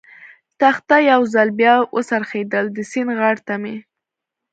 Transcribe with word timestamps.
تخته 0.59 0.97
یو 1.11 1.21
ځل 1.33 1.49
بیا 1.59 1.75
و 1.95 1.99
څرخېدل، 2.09 2.65
د 2.71 2.77
سیند 2.91 3.11
غاړې 3.19 3.41
ته 3.47 3.55
مې. 3.61 3.75